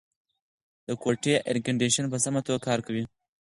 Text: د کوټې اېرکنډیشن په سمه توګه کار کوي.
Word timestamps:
د 0.87 0.89
کوټې 1.01 1.33
اېرکنډیشن 1.47 2.05
په 2.09 2.17
سمه 2.25 2.39
توګه 2.47 2.59
کار 2.67 2.79
کوي. 2.87 3.03